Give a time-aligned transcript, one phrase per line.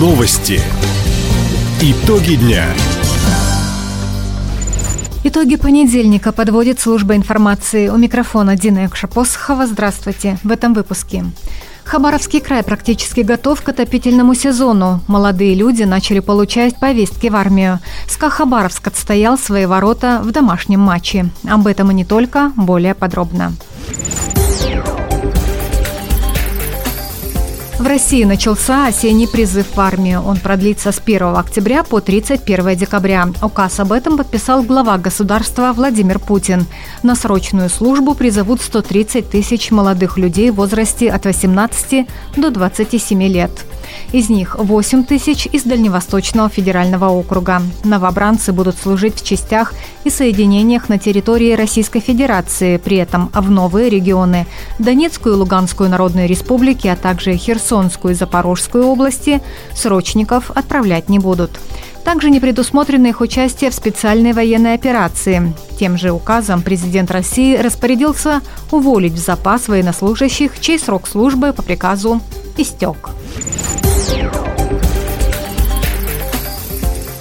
[0.00, 0.62] Новости.
[1.82, 2.64] Итоги дня.
[5.24, 7.90] Итоги понедельника подводит служба информации.
[7.90, 9.66] У микрофона Дина Якшапосхова.
[9.66, 10.38] Здравствуйте.
[10.42, 11.26] В этом выпуске.
[11.84, 15.02] Хабаровский край практически готов к отопительному сезону.
[15.06, 17.78] Молодые люди начали получать повестки в армию.
[18.08, 21.28] СКА Хабаровск отстоял свои ворота в домашнем матче.
[21.46, 23.52] Об этом и не только, более подробно.
[27.80, 30.20] В России начался осенний призыв в армию.
[30.20, 33.26] Он продлится с 1 октября по 31 декабря.
[33.40, 36.66] Указ об этом подписал глава государства Владимир Путин.
[37.02, 42.06] На срочную службу призовут 130 тысяч молодых людей в возрасте от 18
[42.36, 43.50] до 27 лет.
[44.12, 47.62] Из них 8 тысяч из Дальневосточного федерального округа.
[47.84, 49.72] Новобранцы будут служить в частях
[50.04, 54.46] и соединениях на территории Российской Федерации, при этом в новые регионы–
[54.78, 59.40] Донецкую и Луганскую народные республики, а также Херсонскую и Запорожскую области–
[59.74, 61.60] срочников отправлять не будут.
[62.04, 65.54] Также не предусмотрено их участие в специальной военной операции.
[65.78, 72.20] Тем же указом президент России распорядился уволить в запас военнослужащих, чей срок службы по приказу
[72.56, 73.10] истек.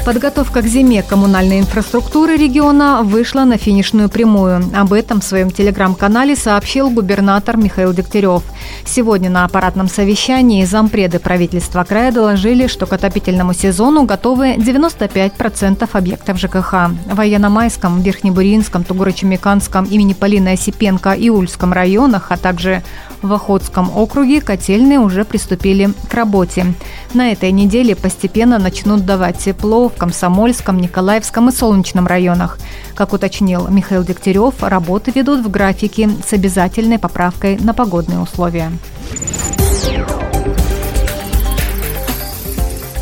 [0.06, 4.64] Подготовка к зиме коммунальной инфраструктуры региона вышла на финишную прямую.
[4.74, 8.44] Об этом в своем телеграм-канале сообщил губернатор Михаил Дегтярев.
[8.86, 16.40] Сегодня на аппаратном совещании зампреды правительства края доложили, что к отопительному сезону готовы 95% объектов
[16.40, 16.74] ЖКХ.
[17.06, 22.84] В Военно-Майском, Верхнебуринском, Тугуро-Чемиканском, имени Полины Осипенко и Ульском районах, а также
[23.22, 26.74] в Охотском округе котельные уже приступили к работе.
[27.14, 32.58] На этой неделе постепенно начнут давать тепло в Комсомольском, Николаевском и Солнечном районах.
[32.96, 38.72] Как уточнил Михаил Дегтярев, работы ведут в графике с обязательной поправкой на погодные условия.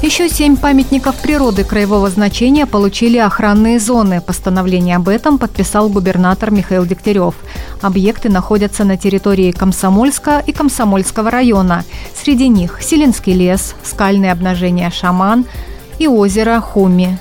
[0.08, 4.22] Еще семь памятников природы краевого значения получили охранные зоны.
[4.22, 7.36] Постановление об этом подписал губернатор Михаил Дегтярев.
[7.82, 11.84] Объекты находятся на территории Комсомольска и Комсомольского района.
[12.16, 15.46] Среди них Селинский лес, скальные обнажения Шаман
[16.00, 17.18] и озеро Хуми.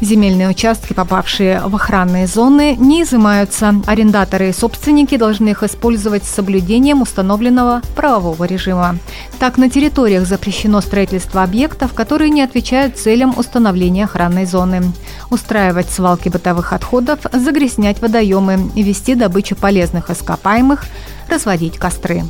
[0.00, 3.80] Земельные участки, попавшие в охранные зоны, не изымаются.
[3.86, 8.98] Арендаторы и собственники должны их использовать с соблюдением установленного правового режима.
[9.38, 14.82] Так, на территориях запрещено строительство объектов, которые не отвечают целям установления охранной зоны.
[15.30, 20.84] Устраивать свалки бытовых отходов, загрязнять водоемы, вести добычу полезных ископаемых,
[21.30, 22.24] разводить костры.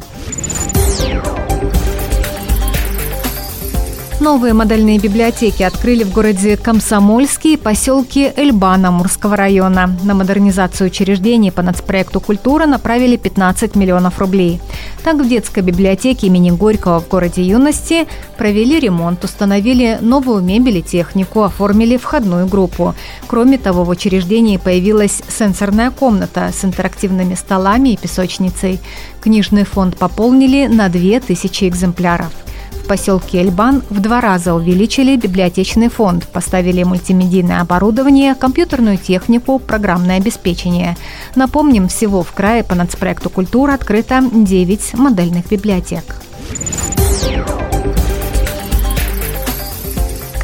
[4.26, 9.96] Новые модельные библиотеки открыли в городе Комсомольске и поселке Эльбана Мурского района.
[10.02, 14.60] На модернизацию учреждений по нацпроекту «Культура» направили 15 миллионов рублей.
[15.04, 20.82] Так, в детской библиотеке имени Горького в городе Юности провели ремонт, установили новую мебель и
[20.82, 22.96] технику, оформили входную группу.
[23.28, 28.80] Кроме того, в учреждении появилась сенсорная комната с интерактивными столами и песочницей.
[29.20, 32.32] Книжный фонд пополнили на 2000 экземпляров
[32.76, 40.18] в поселке Эльбан в два раза увеличили библиотечный фонд, поставили мультимедийное оборудование, компьютерную технику, программное
[40.18, 40.96] обеспечение.
[41.34, 46.04] Напомним, всего в крае по нацпроекту «Культура» открыто 9 модельных библиотек.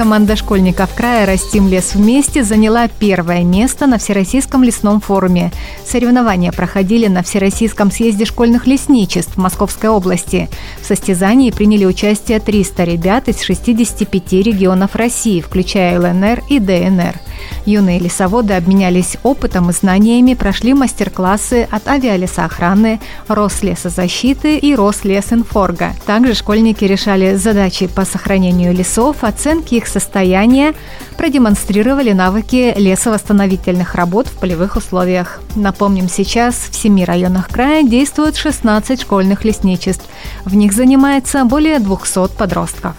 [0.03, 5.53] Команда школьников края «Растим лес вместе» заняла первое место на Всероссийском лесном форуме.
[5.87, 10.49] Соревнования проходили на Всероссийском съезде школьных лесничеств Московской области.
[10.81, 17.21] В состязании приняли участие 300 ребят из 65 регионов России, включая ЛНР и ДНР–
[17.65, 25.93] Юные лесоводы обменялись опытом и знаниями, прошли мастер-классы от авиалесоохраны, Рослесозащиты и Рослесинфорга.
[26.07, 30.75] Также школьники решали задачи по сохранению лесов, оценки их состояния,
[31.17, 35.41] продемонстрировали навыки лесовосстановительных работ в полевых условиях.
[35.55, 40.05] Напомним, сейчас в семи районах края действуют 16 школьных лесничеств.
[40.45, 42.95] В них занимается более 200 подростков.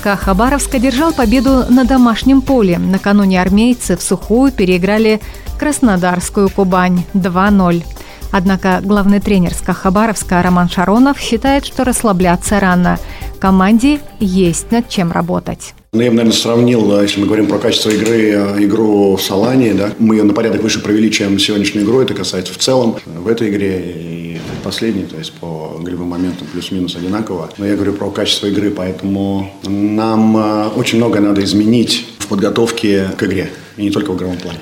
[0.00, 2.78] ЦСКА Хабаровск одержал победу на домашнем поле.
[2.78, 5.20] Накануне армейцы в сухую переиграли
[5.58, 7.84] Краснодарскую Кубань 2-0.
[8.32, 12.98] Однако главный тренер СКА Хабаровска Роман Шаронов считает, что расслабляться рано.
[13.40, 15.74] Команде есть над чем работать.
[15.92, 19.22] Ну, я бы, наверное, сравнил, э, если мы говорим про качество игры, э, игру в
[19.22, 22.96] Салане, да, мы ее на порядок выше провели, чем сегодняшнюю игру, это касается в целом
[23.04, 24.19] в этой игре
[24.60, 27.50] и последней, то есть по игровым моментам плюс-минус одинаково.
[27.58, 33.08] Но я говорю про качество игры, поэтому нам э, очень многое надо изменить в подготовке
[33.16, 34.58] к игре, и не только в игровом плане.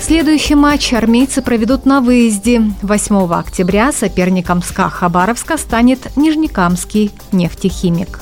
[0.00, 2.62] Следующий матч армейцы проведут на выезде.
[2.82, 8.20] 8 октября соперником СКА Хабаровска станет Нижнекамский нефтехимик.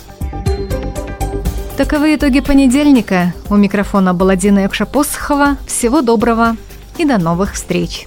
[1.76, 3.32] Таковы итоги понедельника.
[3.48, 5.56] У микрофона была Дина Якшапосхова.
[5.66, 6.56] Всего доброго
[6.98, 8.06] и до новых встреч.